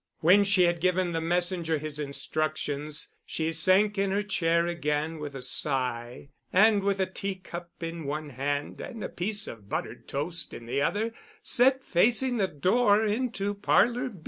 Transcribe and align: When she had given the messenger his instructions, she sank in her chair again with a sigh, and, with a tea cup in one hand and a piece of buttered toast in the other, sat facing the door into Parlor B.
When 0.21 0.43
she 0.43 0.63
had 0.63 0.81
given 0.81 1.11
the 1.11 1.21
messenger 1.21 1.77
his 1.77 1.99
instructions, 1.99 3.09
she 3.23 3.51
sank 3.51 3.99
in 3.99 4.09
her 4.09 4.23
chair 4.23 4.65
again 4.65 5.19
with 5.19 5.35
a 5.35 5.43
sigh, 5.43 6.29
and, 6.51 6.81
with 6.81 6.99
a 6.99 7.05
tea 7.05 7.35
cup 7.35 7.69
in 7.81 8.05
one 8.05 8.31
hand 8.31 8.81
and 8.81 9.03
a 9.03 9.09
piece 9.09 9.45
of 9.45 9.69
buttered 9.69 10.07
toast 10.07 10.55
in 10.55 10.65
the 10.65 10.81
other, 10.81 11.13
sat 11.43 11.83
facing 11.83 12.37
the 12.37 12.47
door 12.47 13.05
into 13.05 13.53
Parlor 13.53 14.09
B. 14.09 14.19